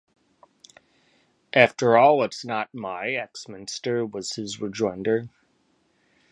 "After 1.53 1.95
all, 1.95 2.23
it's 2.23 2.43
not 2.43 2.73
my 2.73 3.13
Axminster," 3.13 4.03
was 4.03 4.33
his 4.33 4.59
rejoinder. 4.59 5.29